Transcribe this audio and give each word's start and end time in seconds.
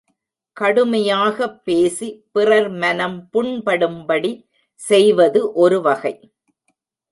கடுமையாகப் 0.57 1.59
பேசி 1.63 2.25
பிறர் 2.31 2.69
மனம் 2.69 3.29
புண்படும்படி 3.33 4.31
செய்வது 4.79 5.53
ஒரு 5.53 5.81
வகை. 5.81 6.33